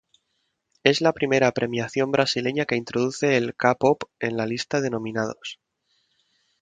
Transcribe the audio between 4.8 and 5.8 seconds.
de nominados.